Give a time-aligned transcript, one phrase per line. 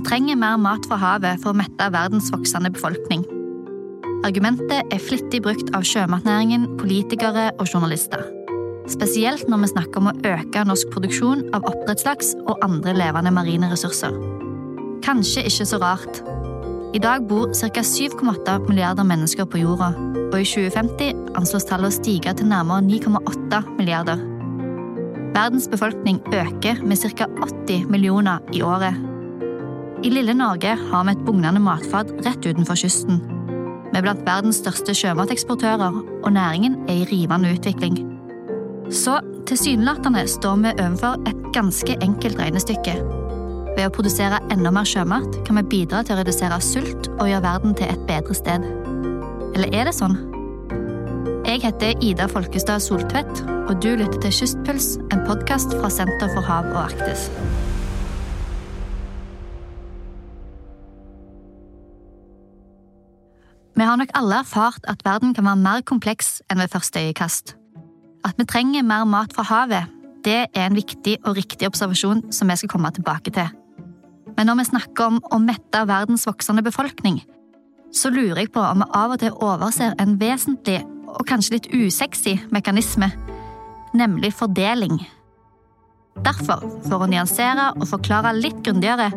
[0.00, 3.20] Vi trenger mer mat fra havet for å mette verdens voksende befolkning.
[4.24, 8.22] Argumentet er flittig brukt av sjømatnæringen, politikere og journalister.
[8.88, 13.68] Spesielt når vi snakker om å øke norsk produksjon av oppdrettslaks og andre levende marine
[13.68, 14.16] ressurser.
[15.04, 16.22] Kanskje ikke så rart.
[16.96, 17.84] I dag bor ca.
[17.84, 19.92] 7,8 milliarder mennesker på jorda,
[20.30, 24.24] og i 2050 anslås tallet å stige til nærmere 9,8 milliarder.
[25.36, 27.28] Verdens befolkning øker med ca.
[27.44, 29.09] 80 millioner i året.
[30.00, 33.18] I lille Norge har vi et bugnende matfat rett utenfor kysten.
[33.90, 37.98] Vi er blant verdens største sjømateksportører, og næringen er i rivende utvikling.
[38.88, 39.18] Så
[39.50, 42.96] tilsynelatende står vi overfor et ganske enkelt regnestykke.
[43.76, 47.44] Ved å produsere enda mer sjømat kan vi bidra til å redusere sult og gjøre
[47.44, 48.64] verden til et bedre sted.
[49.52, 50.16] Eller er det sånn?
[51.44, 56.46] Jeg heter Ida Folkestad Soltvedt, og du lytter til Kystpuls, en podkast fra Senter for
[56.46, 57.28] hav og Arktis.
[63.90, 67.54] Har nok alle erfart at verden kan være mer kompleks enn ved første øyekast.
[68.24, 69.88] At vi trenger mer mat fra havet,
[70.24, 73.48] det er en viktig og riktig observasjon som vi skal komme tilbake til.
[74.36, 77.22] Men når vi snakker om å mette verdens voksende befolkning,
[77.92, 80.78] så lurer jeg på om vi av og til overser en vesentlig
[81.10, 83.10] og kanskje litt usexy mekanisme,
[83.96, 85.00] nemlig fordeling.
[86.20, 89.10] Derfor, for å nyansere og forklare litt grundigere,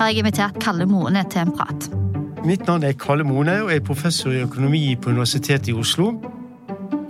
[0.00, 1.90] har jeg invitert Kalle Moene til en prat.
[2.40, 6.14] Mitt navn er Kalle Mone og er professor i økonomi på Universitetet i Oslo.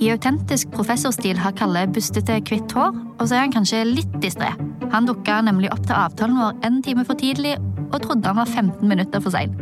[0.02, 4.48] I autentisk professorstil har Kalle bustete, hvitt hår, og så er han kanskje litt distré.
[4.90, 7.52] Han dukka nemlig opp til avtalen vår en time for tidlig
[7.92, 9.54] og trodde han var 15 minutter for sein.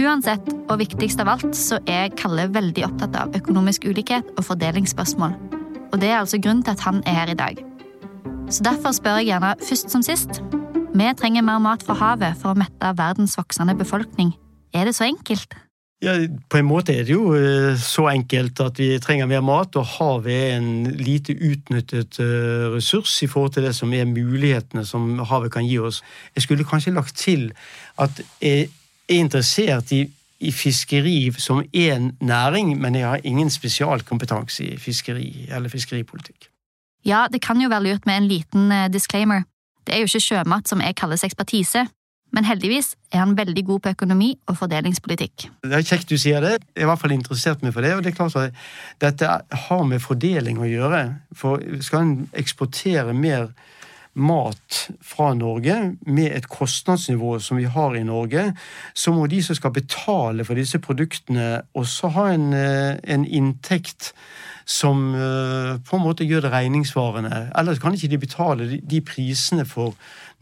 [0.00, 5.36] Uansett, og viktigst av alt, så er Kalle veldig opptatt av økonomisk ulikhet og fordelingsspørsmål.
[5.92, 7.60] Og det er altså grunnen til at han er her i dag.
[8.48, 10.40] Så derfor spør jeg gjerne først som sist.
[10.94, 14.32] Vi trenger mer mat fra havet for å mette verdens voksende befolkning.
[14.74, 15.54] Er det så enkelt?
[16.02, 16.18] Ja,
[16.50, 19.86] På en måte er det jo eh, så enkelt at vi trenger mer mat, og
[19.86, 25.22] havet er en lite utnyttet eh, ressurs i forhold til det som er mulighetene som
[25.30, 26.02] havet kan gi oss.
[26.34, 27.52] Jeg skulle kanskje lagt til
[27.98, 28.66] at jeg
[29.08, 30.02] er interessert i,
[30.40, 36.50] i fiskeri som én næring, men jeg har ingen spesialkompetanse i fiskeri eller fiskeripolitikk.
[37.04, 39.46] Ja, det kan jo være lurt med en liten eh, disclaimer.
[39.86, 41.86] Det er jo ikke sjømat som jeg kalles ekspertise,
[42.34, 45.46] men heldigvis er han veldig god på økonomi og fordelingspolitikk.
[45.62, 46.56] Det er kjekt du sier det.
[46.74, 47.94] Jeg er i hvert fall interessert meg for det.
[47.94, 48.64] og det er klart at
[49.00, 51.04] Dette har med fordeling å gjøre.
[51.36, 53.52] For skal en eksportere mer
[54.14, 58.52] mat fra Norge med et kostnadsnivå som vi har i Norge,
[58.94, 64.12] så må de som skal betale for disse produktene, også ha en, eh, en inntekt
[64.64, 67.48] som eh, på en måte gjør det regningssvarende.
[67.58, 69.92] Ellers kan ikke de betale de prisene for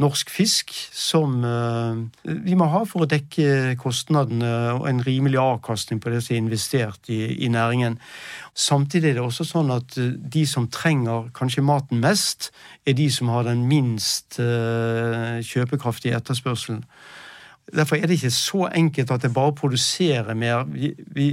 [0.02, 6.00] norsk fisk som eh, vi må ha for å dekke kostnadene og en rimelig avkastning
[6.02, 7.98] på det som er investert i, i næringen.
[8.54, 12.52] Samtidig er det også sånn at eh, de som trenger kanskje maten mest,
[12.86, 16.80] er de som har den minst kjøpekraftige etterspørselen.
[17.70, 20.64] Derfor er det ikke så enkelt at det bare produserer mer.
[20.66, 21.28] Vi, vi,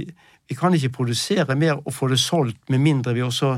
[0.50, 3.54] vi kan ikke produsere mer og få det solgt med mindre vi også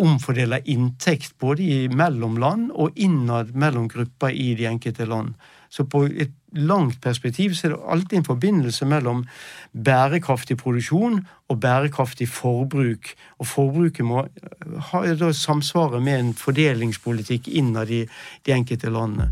[0.00, 5.34] omfordeler inntekt både mellom land og innad mellom grupper i de enkelte land.
[5.70, 9.22] Så på et langt perspektiv så er det alltid en forbindelse mellom
[9.72, 13.12] bærekraftig produksjon og bærekraftig forbruk.
[13.38, 14.24] Og forbruket må
[14.90, 18.02] ha, da samsvare med en fordelingspolitikk innad i
[18.46, 19.30] de enkelte landene.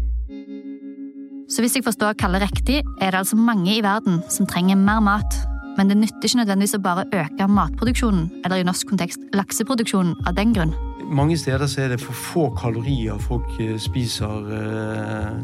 [1.48, 5.00] Så hvis jeg forstår Kalle riktig, er det altså mange i verden som trenger mer
[5.00, 5.47] mat
[5.78, 10.34] men det nytter ikke nødvendigvis å bare øke matproduksjonen, eller i norsk kontekst lakseproduksjonen, av
[10.34, 10.74] den grunn.
[11.08, 15.38] Mange steder så er det for få kalorier folk eh, spiser eh,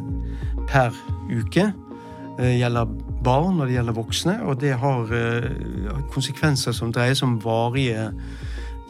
[0.68, 0.96] per
[1.30, 1.70] uke.
[2.34, 2.90] Det gjelder
[3.24, 5.46] barn og det gjelder voksne, og det har eh,
[6.12, 8.10] konsekvenser som dreier seg om varige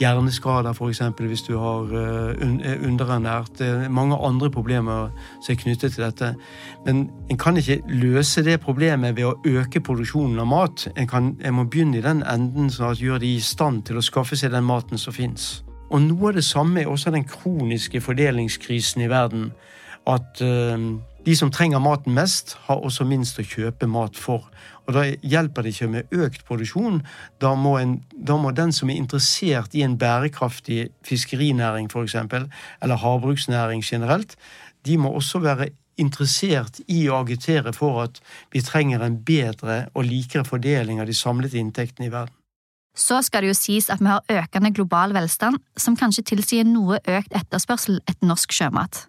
[0.00, 1.00] hjerneskader, f.eks.
[1.18, 3.58] hvis du har er underernært.
[3.58, 5.10] Det er mange andre problemer
[5.42, 6.34] som er knyttet til dette.
[6.86, 10.88] Men en kan ikke løse det problemet ved å øke produksjonen av mat.
[10.96, 14.00] En, kan, en må begynne i den enden sånn at gjør de i stand til
[14.00, 15.64] å skaffe seg den maten som fins.
[15.90, 19.52] Og noe av det samme er også den kroniske fordelingskrisen i verden.
[20.10, 20.78] At uh,
[21.24, 24.50] de som trenger maten mest, har også minst å kjøpe mat for.
[24.84, 27.00] Og Da hjelper det ikke med økt produksjon.
[27.40, 32.16] Da må, en, da må den som er interessert i en bærekraftig fiskerinæring f.eks.,
[32.82, 34.36] eller havbruksnæring generelt,
[34.84, 38.20] de må også være interessert i å agitere for at
[38.52, 42.34] vi trenger en bedre og likere fordeling av de samlede inntektene i verden.
[42.94, 47.00] Så skal det jo sies at vi har økende global velstand, som kanskje tilsier noe
[47.02, 49.06] økt etterspørsel etter norsk sjømat.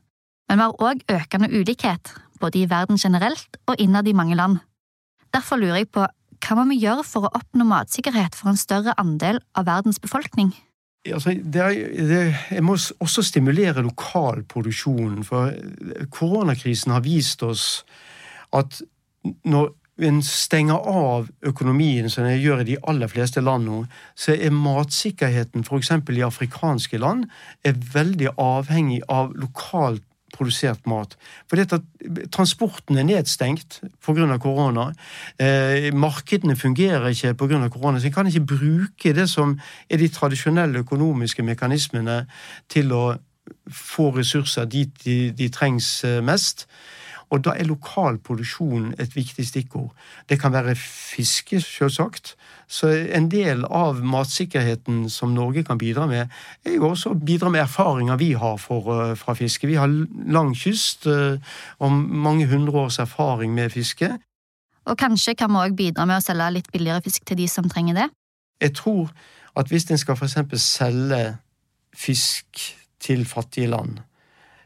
[0.50, 4.59] Men vi har òg økende ulikhet, både i verden generelt og innad i mange land.
[5.33, 6.06] Derfor lurer jeg på
[6.45, 10.51] hva må vi gjøre for å oppnå matsikkerhet for en større andel av verdens befolkning?
[11.06, 11.74] Altså, det er,
[12.09, 12.19] det,
[12.51, 15.53] jeg må også stimulere lokal produksjon, for
[16.13, 17.83] koronakrisen har vist oss
[18.53, 18.81] at
[19.45, 19.71] når
[20.06, 23.83] en stenger av økonomien, som en gjør i de aller fleste land nå,
[24.18, 25.94] så er matsikkerheten f.eks.
[26.12, 27.30] i afrikanske land
[27.63, 30.03] er veldig avhengig av lokalt
[30.36, 31.16] produsert mat.
[31.50, 31.80] For dette,
[32.36, 34.38] transporten er nedstengt pga.
[34.42, 34.90] korona.
[35.40, 37.70] Eh, markedene fungerer ikke pga.
[37.70, 38.00] korona.
[38.00, 39.58] Så en kan ikke bruke det som
[39.90, 42.26] er de tradisjonelle økonomiske mekanismene
[42.70, 43.06] til å
[43.70, 46.68] få ressurser dit de, de trengs eh, mest.
[47.34, 49.92] Og da er lokal produksjon et viktig stikkord.
[50.30, 52.36] Det kan være fiske, selvsagt.
[52.67, 56.31] Så en del av matsikkerheten som Norge kan bidra med,
[56.65, 59.67] er jo også å bidra med erfaringer vi har for, eh, fra fiske.
[59.67, 61.38] Vi har lang kyst eh,
[61.79, 64.17] og mange hundre års erfaring med fiske.
[64.85, 67.69] Og kanskje kan vi òg bidra med å selge litt billigere fisk til de som
[67.69, 68.09] trenger det?
[68.62, 69.12] Jeg tror
[69.56, 70.38] at hvis en skal f.eks.
[70.62, 71.38] selge
[71.95, 72.45] fisk
[73.00, 74.00] til fattige land,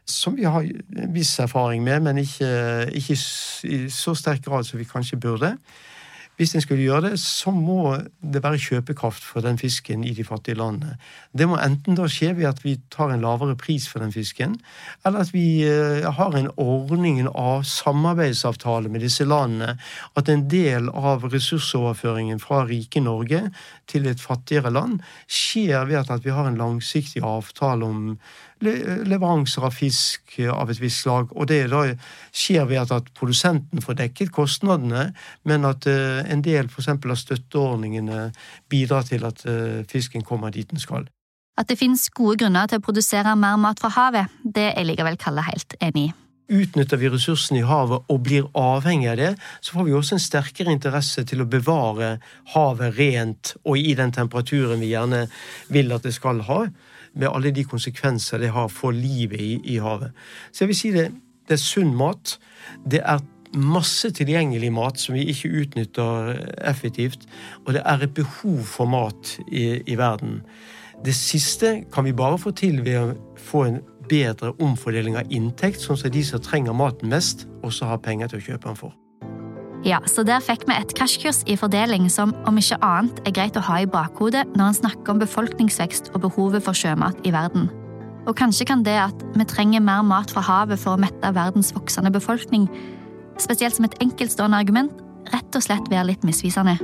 [0.06, 3.16] som vi har en viss erfaring med, men ikke, ikke
[3.64, 5.56] i så sterk grad som vi kanskje burde.
[6.40, 10.24] Hvis en skulle gjøre det, så må det være kjøpekraft for den fisken i de
[10.24, 10.94] fattige landene.
[11.36, 14.54] Det må enten da skje ved at vi tar en lavere pris for den fisken,
[15.04, 19.74] eller at vi eh, har en ordning av samarbeidsavtale med disse landene.
[20.16, 23.42] At en del av ressursoverføringen fra rike Norge
[23.92, 28.14] til et fattigere land skjer ved at vi har en langsiktig avtale om
[28.60, 31.32] leveranser av fisk av et visst slag.
[31.36, 31.84] Og det da
[32.32, 35.10] skjer ved at, produsenten får dekket kostnadene,
[35.48, 36.90] men at uh, en del f.eks.
[36.92, 38.30] av støtteordningene
[38.70, 41.08] bidrar til at uh, fisken kommer dit den skal.
[41.60, 45.18] At det finnes gode grunner til å produsere mer mat fra havet, det er likevel
[45.20, 46.12] Kalle helt enig i.
[46.50, 50.22] Utnytter vi ressursene i havet og blir avhengig av det, så får vi også en
[50.24, 52.16] sterkere interesse til å bevare
[52.56, 55.28] havet rent og i den temperaturen vi gjerne
[55.70, 56.64] vil at det skal ha
[57.14, 60.14] med alle de konsekvenser det har for livet i, i havet.
[60.52, 61.10] Så jeg vil si det,
[61.48, 62.36] det er sunn mat.
[62.86, 63.22] Det er
[63.56, 66.36] masse tilgjengelig mat som vi ikke utnytter
[66.70, 67.26] effektivt.
[67.66, 70.40] Og det er et behov for mat i, i verden.
[71.04, 73.80] Det siste kan vi bare få til ved å få en
[74.10, 78.42] bedre omfordeling av inntekt, sånn at de som trenger maten mest, også har penger til
[78.42, 78.96] å kjøpe den for.
[79.84, 83.56] Ja, så der fikk vi et krasjkurs i fordeling som om ikke annet er greit
[83.56, 87.70] å ha i bakhodet når en snakker om befolkningsvekst og behovet for sjømat i verden.
[88.28, 91.72] Og kanskje kan det at vi trenger mer mat fra havet for å mette verdens
[91.72, 92.68] voksende befolkning,
[93.40, 94.92] spesielt som et enkeltstående argument,
[95.32, 96.76] rett og slett være litt misvisende.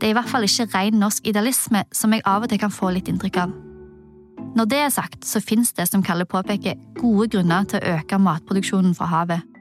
[0.00, 2.72] Det er i hvert fall ikke ren norsk idealisme, som jeg av og til kan
[2.72, 3.56] få litt inntrykk av.
[4.56, 8.18] Når det er sagt, så fins det, som Kalle påpeker, gode grunner til å øke
[8.20, 9.59] matproduksjonen fra havet.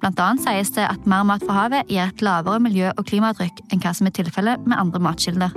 [0.00, 3.60] Blant annet sies det at mer mat fra havet gir et lavere miljø- og klimaavtrykk
[3.68, 5.52] enn hva som er tilfellet med andre matkilder.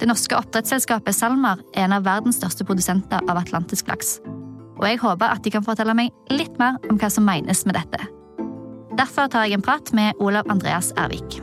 [0.00, 4.16] Det norske oppdrettsselskapet SalMar er en av verdens største produsenter av atlantisk laks.
[4.80, 7.76] Og jeg håper at de kan fortelle meg litt mer om hva som menes med
[7.76, 8.00] dette.
[8.96, 11.38] Derfor tar jeg en prat med Olav Andreas Ervik.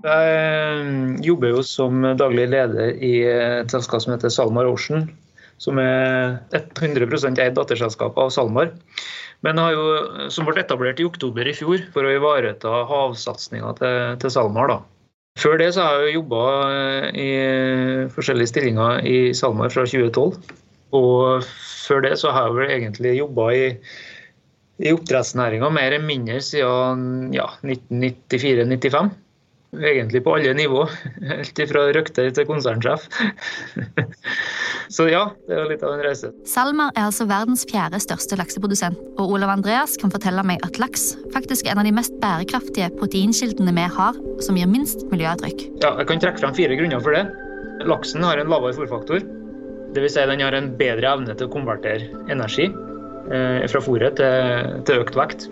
[0.00, 5.10] Jeg jobber jo som daglig leder i et selskap som heter SalMar Ocean.
[5.60, 8.70] Som er 100% eid datterselskap av SalMar.
[9.44, 9.82] Men jo,
[10.32, 14.72] som ble etablert i oktober i fjor for å ivareta havsatsinga til, til SalMar.
[14.72, 14.80] da.
[15.40, 17.30] Før det så har jeg jobba eh, i
[18.12, 20.56] forskjellige stillinger i SalMar fra 2012.
[20.96, 21.44] Og
[21.86, 23.64] før det så har jeg vel egentlig jobba i,
[24.82, 29.12] i oppdrettsnæringa mer eller mindre siden ja, 1994-95
[29.76, 30.84] egentlig på alle nivå.
[31.30, 33.06] Helt fra røkter til konsernsjef.
[34.90, 36.32] Så ja, det er litt av en reise.
[36.48, 41.12] SalMar er altså verdens fjerde største lakseprodusent, og Olav Andreas kan fortelle meg at laks
[41.34, 45.68] faktisk er en av de mest bærekraftige proteinkildene vi har, som gir minst miljøavtrykk.
[45.84, 47.28] Ja, jeg kan trekke fram fire grunner for det.
[47.86, 49.22] Laksen har en lavere fòrfaktor.
[49.94, 50.16] Dvs.
[50.16, 55.02] Si den har en bedre evne til å konvertere energi eh, fra fôret til, til
[55.04, 55.48] økt vekt.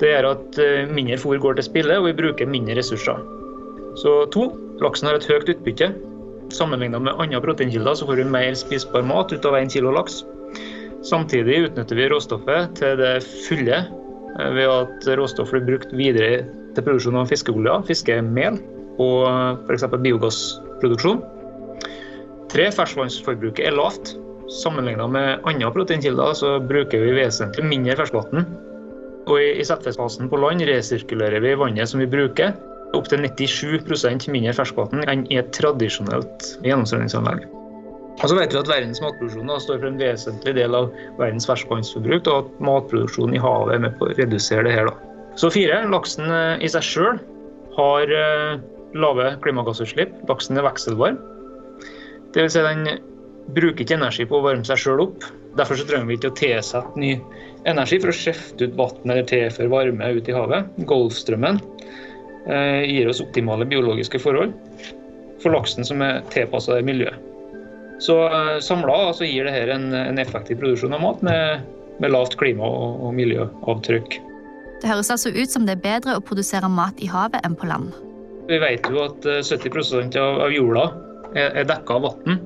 [0.00, 3.20] Det gjør at eh, mindre fôr går til spille, og vi bruker mindre ressurser.
[4.00, 4.46] Så to,
[4.80, 5.90] laksen har et høyt utbytte.
[6.56, 10.22] Sammenlignet med andre proteinkilder så får vi mer spisbar mat ut av 1 kilo laks.
[11.06, 16.40] Samtidig utnytter vi råstoffet til det fulle eh, ved at råstoffet blir brukt videre
[16.76, 18.56] til produksjon av fiskeolje, fiskemel
[19.00, 19.84] og f.eks.
[20.00, 21.20] biogassproduksjon.
[22.50, 24.16] Tre, ferskvannsforbruket er lavt.
[24.62, 28.48] Sammenlignet med andre proteinkilder så bruker vi vesentlig mindre ferskvann
[29.28, 32.54] og i settefasen på land resirkulerer vi vannet som vi bruker,
[32.96, 37.44] opptil 97% mindre ferskvann enn i et tradisjonelt gjennomstrømningsanlegg.
[38.20, 42.26] Og så vet vi at Verdens matproduksjon står for en vesentlig del av verdens ferskvannsforbruk,
[42.28, 44.90] og at matproduksjonen i havet er med på å redusere det her.
[44.90, 45.12] Da.
[45.40, 46.28] Så fire, laksen
[46.60, 47.20] i seg sjøl
[47.78, 48.12] har
[48.98, 50.12] lave klimagassutslipp.
[50.28, 51.20] Laksen er vekselvarm.
[52.34, 52.84] Vil si den
[53.54, 55.24] bruker ikke energi på å varme seg sjøl opp.
[55.58, 57.14] Derfor så trenger vi ikke å tilsette ny
[57.68, 60.70] energi for å skjefte ut vann eller tilføre varme ut i havet.
[60.88, 61.60] Golfstrømmen
[62.46, 64.54] eh, gir oss optimale biologiske forhold
[65.40, 67.28] for laksen som er tilpassa det miljøet.
[68.00, 71.66] Så eh, samla altså, gir dette en, en, effektiv produksjon av mat med,
[72.00, 74.20] med lavt klima- og, og miljøavtrykk.
[74.80, 77.68] Det høres altså ut som det er bedre å produsere mat i havet enn på
[77.68, 77.92] land.
[78.48, 80.86] Vi vet jo at 70 av, av jorda
[81.36, 82.40] er, dekka av vann.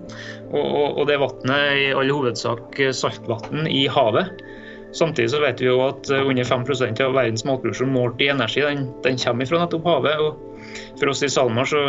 [0.51, 4.43] Og, og, og det vannet er i all hovedsak saltvann i havet.
[4.95, 8.87] Samtidig så vet vi jo at under 5% av verdens matproduksjon målt i energi, den,
[9.03, 10.23] den kommer fra nettopp havet.
[10.23, 11.83] Og for oss i SalMar så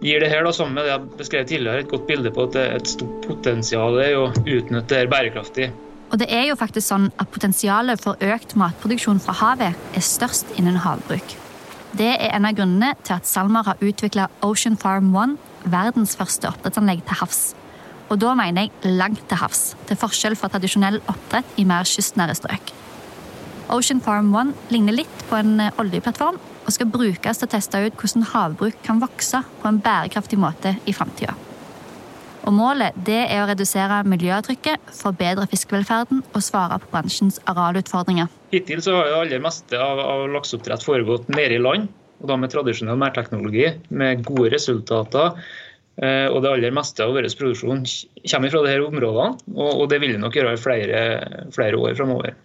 [0.00, 2.56] gir det her, da, sammen med det jeg beskrev tidligere, et godt bilde på at
[2.56, 5.68] det er et stort potensial i å utnytte det bærekraftig.
[6.10, 10.56] Og det er jo faktisk sånn at Potensialet for økt matproduksjon fra havet er størst
[10.58, 11.36] innen havbruk.
[11.94, 15.36] Det er en av grunnene til at SalMar har utvikla Ocean Farm One,
[15.70, 17.40] verdens første oppdrettsanlegg til havs.
[18.10, 22.34] Og da mener jeg langt til havs, til forskjell fra tradisjonell oppdrett i mer kystnære
[22.38, 22.72] strøk.
[23.70, 27.84] Ocean Farm One ligner litt på en eh, oljeplattform og skal brukes til å teste
[27.84, 31.36] ut hvordan havbruk kan vokse på en bærekraftig måte i framtida.
[32.48, 38.30] Og målet det er å redusere miljøavtrykket, forbedre fiskevelferden og svare på bransjens arealutfordringer.
[38.50, 41.90] Hittil så har jo aller meste av, av lakseoppdrett foregått nede i land,
[42.20, 45.36] og da med tradisjonell merteknologi, med gode resultater.
[46.00, 50.14] Eh, og det aller meste av vår produksjon kommer fra disse områdene, og det vil
[50.16, 51.02] det nok gjøre i flere,
[51.52, 52.36] flere år framover.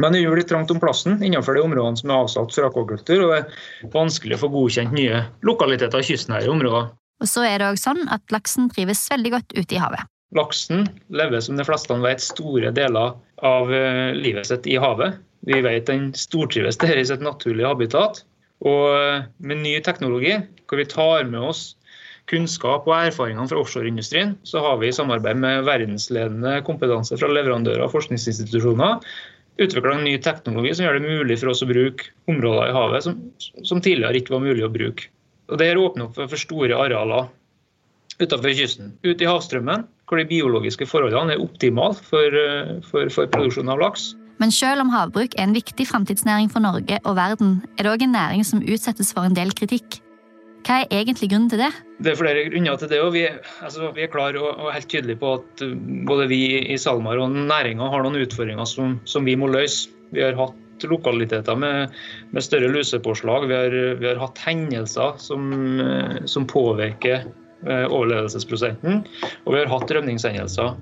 [0.00, 3.26] Men det er litt trangt om plassen innenfor de områdene som er avsatt for akvakultur,
[3.26, 6.88] og det er vanskelig å få godkjent nye lokaliteter i kystnære områder.
[7.22, 10.08] Og så er det også sånn at laksen trives veldig godt ute i havet.
[10.36, 13.12] Laksen lever som de fleste vet store deler
[13.44, 15.20] av eh, livet sitt i havet.
[15.46, 18.22] Vi vet den stortrives der i sitt naturlige habitat.
[18.64, 21.62] Og eh, med ny teknologi, hvor vi tar med oss
[22.30, 27.84] kunnskap og erfaringene fra offshoreindustrien, så har vi i samarbeid med verdensledende kompetanse fra leverandører
[27.86, 29.00] og forskningsinstitusjoner
[29.60, 33.04] utvikla en ny teknologi som gjør det mulig for oss å bruke områder i havet
[33.04, 33.18] som,
[33.66, 35.10] som tidligere ikke var mulig å bruke.
[35.52, 37.28] Og Det åpner opp for store arealer
[38.22, 38.92] utenfor kysten.
[39.04, 43.82] Ute i havstrømmen, hvor de biologiske forholdene er optimale for, eh, for, for produksjon av
[43.82, 44.12] laks.
[44.40, 48.06] Men selv om havbruk er en viktig framtidsnæring for Norge og verden, er det òg
[48.06, 50.00] en næring som utsettes for en del kritikk.
[50.62, 51.70] Hva er egentlig grunnen til det?
[52.02, 53.00] Det er flere grunner til det.
[53.02, 53.24] og Vi,
[53.64, 55.74] altså, vi er klar og, og, helt tydelige på at uh,
[56.08, 59.90] både vi i SalMar og næringa har noen utfordringer som, som, vi må løse.
[60.14, 61.94] Vi har hatt lokaliteter med,
[62.34, 63.48] med større lusepåslag.
[63.50, 65.50] Vi har, vi har hatt hendelser som,
[65.82, 67.26] uh, som påvirker
[67.66, 69.02] uh, overlevelsesprosenten.
[69.44, 70.74] Og vi har hatt rømningshendelser.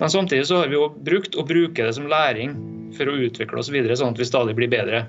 [0.00, 2.56] Men samtidig så har vi jo brukt og bruker det som læring
[2.96, 5.04] for å utvikle oss videre, sånn at vi stadig blir bedre.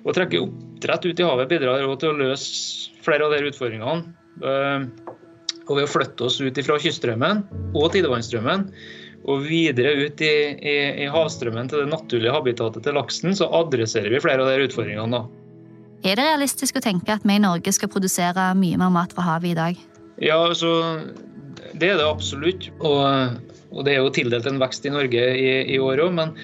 [0.00, 4.14] Å trekke oppdrett ut i havet bidrar til å løse flere av de utfordringene.
[4.40, 4.86] Eh,
[5.70, 7.44] og ved å flytte oss ut fra kyststrømmen
[7.78, 8.66] og tidevannsstrømmen
[9.28, 14.10] og videre ut i, i, i, havstrømmen til det naturlige habitatet til laksen, så adresserer
[14.14, 15.20] vi flere av de utfordringene.
[15.20, 15.40] da.
[16.00, 19.26] Er det realistisk å tenke at vi i Norge skal produsere mye mer mat fra
[19.26, 19.82] havet i dag?
[20.24, 20.72] Ja, altså,
[21.76, 22.70] det er det absolutt.
[22.80, 23.36] Og,
[23.70, 26.34] og det er jo tildelt en vekst i Norge i, i år òg, men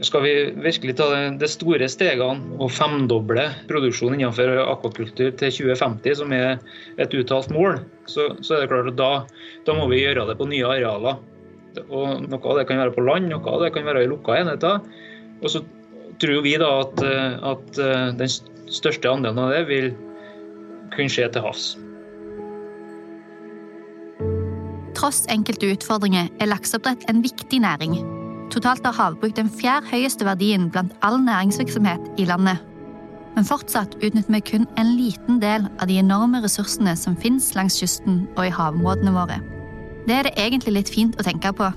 [0.00, 6.32] skal vi virkelig ta de store stegene og femdoble produksjonen innenfor akvakultur til 2050, som
[6.32, 6.54] er
[7.00, 9.10] et uttalt mål, så, så er det klart at da,
[9.66, 11.20] da, må vi gjøre det på nye arealer.
[11.86, 14.40] Og Noe av det kan være på land, noe av det kan være i lukka
[14.40, 14.80] enheter.
[15.40, 15.62] Og så
[16.20, 17.04] tror vi da at,
[17.52, 17.82] at
[18.18, 18.32] den
[18.72, 19.92] største andelen av det vil
[20.96, 21.68] kunne skje til havs.
[24.98, 28.00] Tross enkelte utfordringer er lakseoppdrett en viktig næring
[28.50, 32.58] Totalt har havbruk den fjerde høyeste verdien blant all næringsvirksomhet i landet.
[33.36, 37.78] Men fortsatt utnytter vi kun en liten del av de enorme ressursene som finnes langs
[37.78, 39.38] kysten og i havområdene våre.
[40.08, 41.70] Det er det egentlig litt fint å tenke på.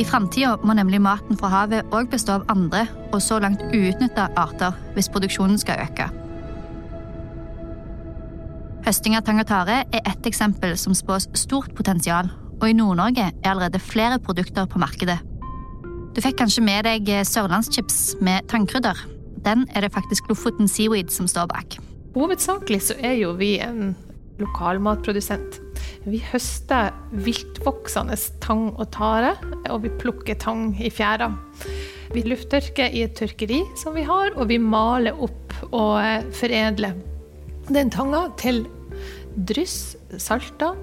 [0.00, 4.30] I framtida må nemlig maten fra havet òg bestå av andre og så langt uutnytta
[4.40, 6.08] arter hvis produksjonen skal øke.
[8.82, 12.26] Høsting av tang og tare er ett eksempel som spås stort potensial,
[12.58, 15.20] og i Nord-Norge er allerede flere produkter på markedet.
[16.12, 18.98] Du fikk kanskje med deg eh, sørlandschips med tannkrydder.
[19.46, 21.78] Den er det faktisk Lofoten Seaweed som står bak.
[22.12, 23.94] Hovedsakelig så er jo vi en
[24.42, 25.56] lokalmatprodusent.
[26.04, 26.90] Vi høster
[27.24, 29.32] viltvoksende tang og tare,
[29.70, 31.30] og vi plukker tang i fjæra.
[32.12, 36.98] Vi lufttørker i et tørkeri som vi har, og vi maler opp og eh, foredler
[37.72, 38.66] den tanga til
[39.48, 40.76] dryss, salter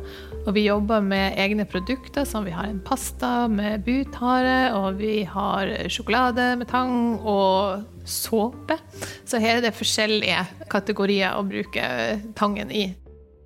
[0.49, 5.21] Og vi jobber med egne produkter, som vi har en pasta med butare, og vi
[5.29, 8.79] har sjokolade med tang og såpe.
[9.29, 10.41] Så her er det forskjellige
[10.73, 11.85] kategorier å bruke
[12.39, 12.87] tangen i.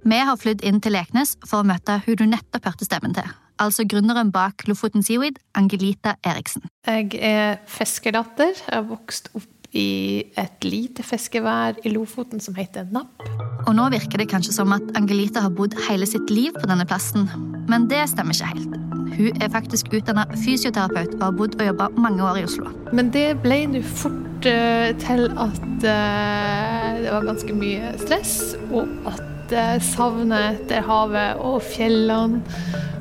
[0.08, 3.28] Vi har flydd inn til Leknes for å møte hun du nettopp hørte stemmen til.
[3.60, 6.64] Altså gründeren bak Lofoten Seaweed, Angelita Eriksen.
[6.88, 8.56] Jeg er fiskerdatter.
[8.56, 13.26] Jeg har vokst opp i et lite fiskevær i Lofoten som heter Napp.
[13.64, 16.86] Og nå virker det kanskje som at Angelita har bodd hele sitt liv på denne
[16.88, 17.26] plassen.
[17.72, 18.80] Men det stemmer ikke helt.
[19.14, 22.72] Hun er faktisk utdanna fysioterapeut og har bodd og jobba mange år i Oslo.
[22.94, 28.34] Men det ble nå fort uh, til at uh, det var ganske mye stress,
[28.72, 32.42] og at uh, savnet etter havet og fjellene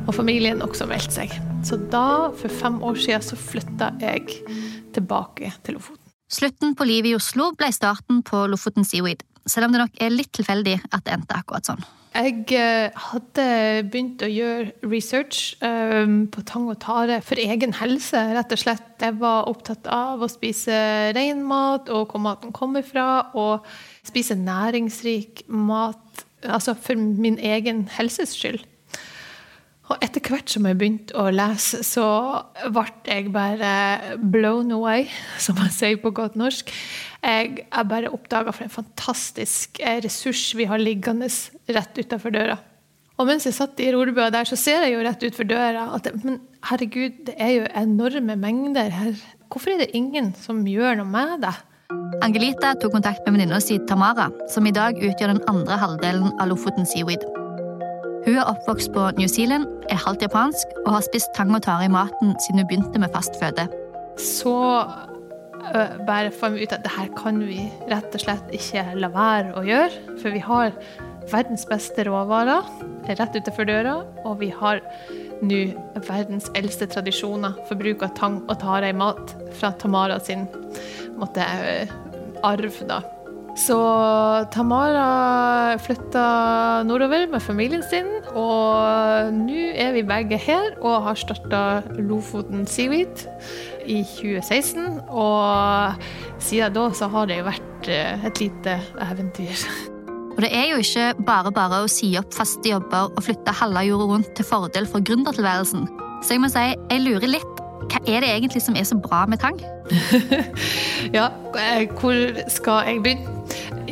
[0.06, 1.34] og familien også meldte seg.
[1.64, 4.28] Så da, for fem år siden, så flytta jeg
[4.92, 6.01] tilbake til Lofoten.
[6.32, 10.14] Slutten på livet i Oslo ble starten på Lofoten Seaweed, selv om det nok er
[10.14, 11.84] litt tilfeldig at det endte akkurat sånn.
[12.12, 13.44] Jeg eh, hadde
[13.88, 18.84] begynt å gjøre research um, på tang og tare for egen helse, rett og slett.
[19.00, 20.74] Jeg var opptatt av å spise
[21.16, 23.64] ren mat og hvor maten kommer fra, og
[24.04, 28.64] spise næringsrik mat, altså for min egen helses skyld.
[29.92, 32.06] Og etter hvert som jeg begynte å lese, så
[32.72, 35.04] ble jeg bare blown away,
[35.42, 36.72] som man sier på godt norsk.
[37.20, 41.28] Jeg, jeg bare oppdaga for en fantastisk ressurs vi har liggende
[41.76, 42.56] rett utafor døra.
[43.20, 46.08] Og mens jeg satt i rorbua der, så ser jeg jo rett utfor døra at
[46.22, 49.12] men herregud, det er jo enorme mengder her.
[49.52, 51.52] Hvorfor er det ingen som gjør noe med det?
[52.24, 56.48] Angelita tok kontakt med venninna si Tamara, som i dag utgjør den andre halvdelen av
[56.48, 57.41] Lofoten Seaweed.
[58.22, 61.88] Hun er oppvokst på New Zealand, er halvt japansk og har spist tang og tare
[61.88, 63.64] i maten siden hun begynte med fast føde.
[64.14, 64.52] Så
[65.74, 69.10] øh, bare fant vi ut at det her kan vi rett og slett ikke la
[69.10, 70.18] være å gjøre.
[70.22, 70.70] For vi har
[71.32, 72.68] verdens beste råvarer
[73.08, 74.82] rett utenfor døra, og vi har
[75.42, 75.62] nå
[76.06, 80.46] verdens eldste tradisjoner for bruk av tang og tare i mat fra Tamara sin
[81.18, 81.42] måtte,
[82.46, 82.78] arv.
[82.86, 83.02] da.
[83.58, 83.76] Så
[84.52, 91.62] Tamara flytta nordover med familien sin, og nå er vi begge her og har starta
[92.00, 93.26] Lofoten Seaweed
[93.84, 95.00] i 2016.
[95.08, 96.04] Og
[96.42, 99.66] siden da så har det jo vært eh, et lite eventyr.
[100.32, 103.84] Og det er jo ikke bare bare å si opp faste jobber og flytte halve
[103.84, 105.84] jorda rundt til fordel for gründertilværelsen.
[106.22, 107.61] Så jeg må si, jeg lurer litt.
[107.90, 109.58] Hva er det egentlig som er så bra med tang?
[111.16, 113.38] ja, eh, hvor skal jeg begynne?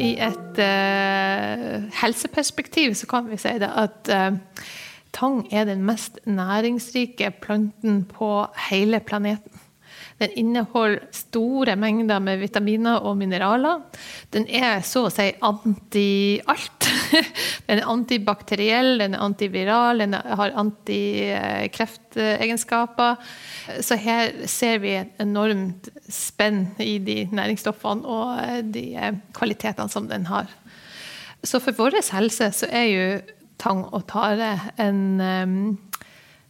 [0.01, 4.37] I et uh, helseperspektiv så kan vi si det at uh,
[5.13, 9.61] tang er den mest næringsrike planten på hele planeten.
[10.21, 13.81] Den inneholder store mengder med vitaminer og mineraler.
[14.33, 16.89] Den er så å si anti-alt.
[17.71, 23.15] Den er antibakteriell, den er antiviral, den har antikreftegenskaper.
[23.79, 28.43] Så her ser vi et enormt spenn i de næringsstoffene og
[28.75, 30.51] de kvalitetene som den har.
[31.47, 33.23] Så for vår helse så er jo
[33.61, 35.23] tang og tare en,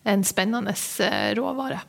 [0.08, 0.72] en spennende
[1.04, 1.84] eh, råvare.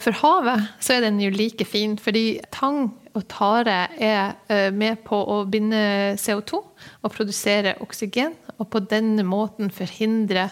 [0.00, 5.02] For havet så er den jo like fin, fordi tang og tare er eh, med
[5.04, 10.50] på å binde CO2 og produsere oksygen, og på denne måten forhindre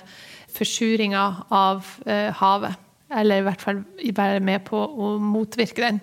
[0.59, 2.85] forsuringa av eh, havet.
[3.09, 3.83] Eller i hvert fall
[4.17, 6.03] være med på å motvirke den.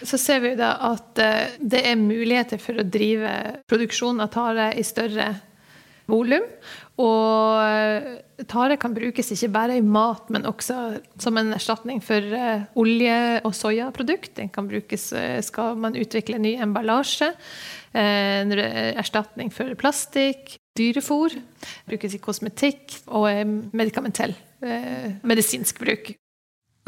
[0.00, 4.70] Så ser vi da at eh, det er muligheter for å drive produksjon av tare
[4.80, 5.32] i større
[6.10, 6.46] volum.
[7.00, 10.78] Og eh, tare kan brukes ikke bare i mat, men også
[11.20, 12.24] som en erstatning for
[12.80, 14.34] olje- og soyaprodukt.
[14.40, 15.10] Den kan brukes
[15.44, 17.32] skal man utvikle ny emballasje.
[17.96, 20.59] En erstatning for plastikk.
[20.78, 21.34] Dyrefôr.
[21.88, 23.26] Brukes i kosmetikk og
[23.76, 24.36] medikamentell
[25.26, 26.12] medisinsk bruk.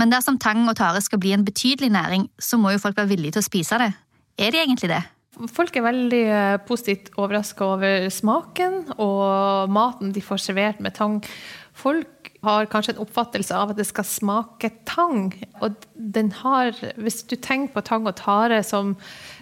[0.01, 3.13] Men dersom tang og tare skal bli en betydelig næring, så må jo folk være
[3.15, 3.93] villige til å spise det.
[4.41, 5.03] Er de egentlig det?
[5.53, 11.23] Folk er veldig eh, positivt overraska over smaken og maten de får servert med tang.
[11.73, 15.31] Folk har kanskje en oppfattelse av at det skal smake tang.
[15.63, 18.97] Og den har, hvis du tenker på tang og tare som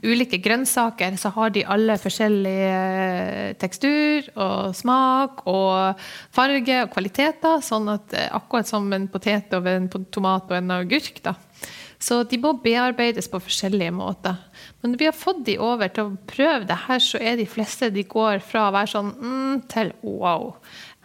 [0.05, 6.03] ulike grønnsaker, så har de alle forskjellig eh, tekstur og smak og
[6.37, 7.65] farge og kvaliteter.
[7.65, 11.39] Sånn at eh, akkurat som en potet og en tomat og en agurk, da.
[12.01, 14.39] Så de må bearbeides på forskjellige måter.
[14.81, 17.45] Men når vi har fått de over til å prøve det her, så er de
[17.49, 20.55] fleste de går fra å være sånn mm, til wow.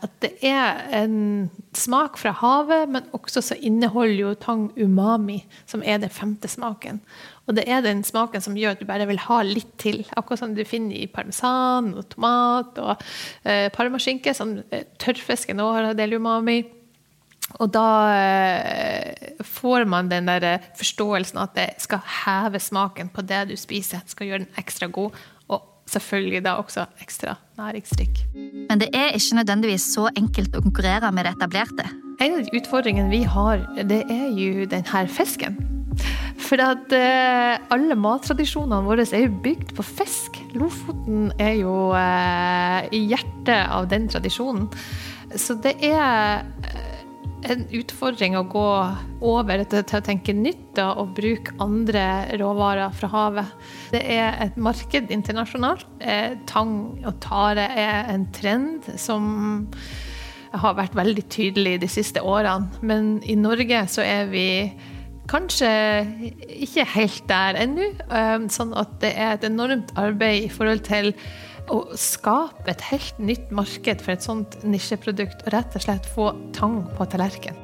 [0.03, 5.83] At det er en smak fra havet, men også så inneholder jo tang umami, som
[5.85, 6.99] er den femte smaken.
[7.47, 10.01] Og det er den smaken som gjør at du bare vil ha litt til.
[10.17, 12.95] Akkurat som du finner i parmesan og tomat og
[13.45, 14.33] eh, parmaskinke.
[14.35, 16.63] Sånn, eh, tørrfisken òg har en del umami.
[17.61, 23.23] Og da eh, får man den der eh, forståelsen at det skal heve smaken på
[23.29, 24.01] det du spiser.
[24.09, 25.15] Skal gjøre den ekstra god
[25.89, 28.23] selvfølgelig da også ekstra næringsrik.
[28.69, 31.87] Men det er ikke nødvendigvis så enkelt å konkurrere med det etablerte.
[32.23, 35.57] En av de utfordringene vi har, det er jo denne fisken.
[36.45, 40.39] For at eh, alle mattradisjonene våre er jo bygd på fisk.
[40.57, 44.67] Lofoten er jo eh, i hjertet av den tradisjonen.
[45.35, 46.45] Så det er
[47.51, 48.69] en utfordring å gå
[49.25, 52.05] over til, å tenke nytt da, og bruke andre
[52.41, 53.69] råvarer fra havet.
[53.93, 55.85] Det er et marked internasjonalt.
[55.99, 59.77] Eh, tang og tare er en trend som
[60.55, 62.69] har vært veldig tydelig de siste årene.
[62.85, 64.47] Men i Norge så er vi
[65.31, 65.71] kanskje
[66.61, 67.89] ikke helt der ennå.
[68.05, 71.13] Eh, sånn at det er et enormt arbeid i forhold til
[71.71, 76.31] å skape et helt nytt marked for et sånt nisjeprodukt, og rett og slett få
[76.55, 77.61] tang på tallerkenen.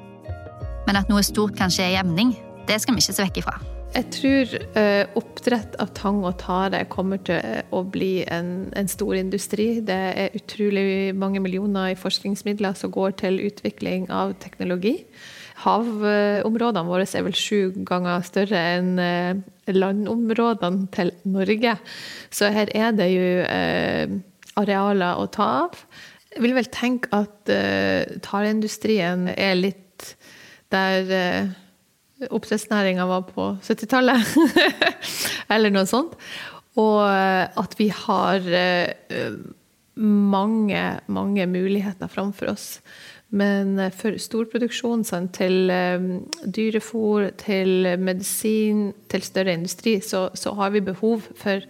[0.88, 2.34] Men at noe stort kan skje i emning,
[2.68, 3.60] det skal vi ikke se vekk ifra.
[3.92, 7.42] Jeg tror uh, oppdrett av tang og tare kommer til
[7.76, 9.82] å bli en, en, stor industri.
[9.84, 15.02] Det er utrolig mange millioner i forskningsmidler som går til utvikling av teknologi.
[15.66, 21.76] Havområdene våre er vel sju ganger større enn uh, landområdene til Norge.
[22.34, 24.16] Så her er det jo eh,
[24.60, 25.84] arealer å ta av.
[26.32, 27.50] Jeg vil vel tenke at
[28.24, 30.14] tareindustrien er litt
[30.72, 31.52] der
[32.30, 34.36] oppdrettsnæringa var på 70-tallet.
[35.54, 36.16] Eller noe sånt.
[36.80, 39.32] Og eh, at vi har eh,
[40.02, 42.68] mange, mange muligheter framfor oss.
[43.32, 45.72] Men eh, for storproduksjon, sånn, til
[46.44, 51.64] dyrefôr, til medisin, til større industri, så, så har vi behov for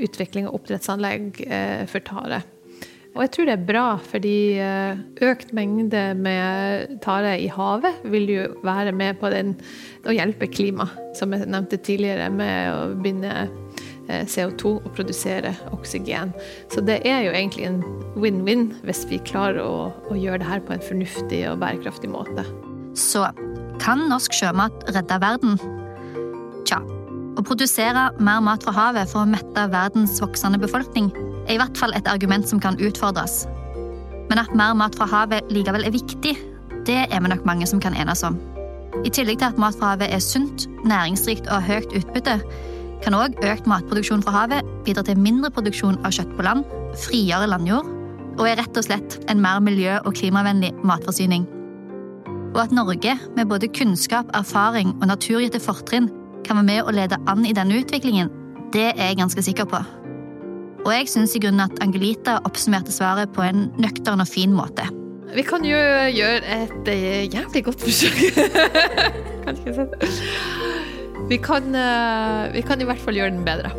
[0.00, 1.44] utvikling av oppdrettsanlegg
[1.90, 2.40] for tare.
[3.10, 8.28] Og jeg tror det er bra, fordi eh, økt mengde med tare i havet vil
[8.30, 9.56] jo være med på den,
[10.06, 12.84] å hjelpe klimaet, som jeg nevnte tidligere, med å
[13.26, 13.50] eh,
[14.30, 16.32] CO2 og produsere oksygen.
[16.72, 17.80] Så det er jo egentlig en
[18.20, 22.44] win-win hvis vi klarer å, å, gjøre det her på en fornuftig og bærekraftig måte.
[22.98, 23.26] Så
[23.80, 25.56] kan norsk sjømat redde verden?
[26.68, 26.82] Tja.
[27.38, 31.08] Å produsere mer mat fra havet for å mette verdens voksende befolkning
[31.46, 33.44] er i hvert fall et argument som kan utfordres.
[34.30, 36.36] Men at mer mat fra havet likevel er viktig,
[36.86, 38.38] det er vi nok mange som kan enes om.
[39.06, 42.36] I tillegg til at mat fra havet er sunt, næringsrikt og høyt utbytte,
[43.04, 46.66] kan òg økt matproduksjon fra havet bidra til mindre produksjon av kjøtt på land,
[47.00, 47.88] friere landjord,
[48.38, 51.46] og er rett og slett en mer miljø- og klimavennlig matforsyning.
[52.50, 56.10] Og at Norge, med både kunnskap, erfaring og naturgitte fortrinn,
[56.44, 58.30] kan være med å lede an i denne utviklingen,
[58.74, 59.82] det er jeg ganske sikker på.
[60.86, 64.86] Og jeg syns i grunnen at Angelita oppsummerte svaret på en nøktern og fin måte.
[65.30, 65.78] Vi kan jo
[66.10, 68.18] gjøre et eh, jævlig godt forsøk.
[69.44, 70.08] kan ikke det.
[71.30, 73.70] Vi kan, eh, vi kan i hvert fall gjøre den bedre.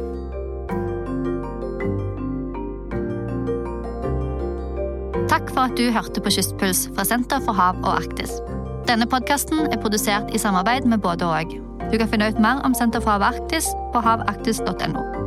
[5.28, 8.40] Takk for at du hørte på Kystpuls fra Senter for hav og Arktis.
[8.88, 11.58] Denne podkasten er produsert i samarbeid med både og.
[11.92, 15.21] Du kan finne ut mer om Senter for hav og Arktis på havarktis.no.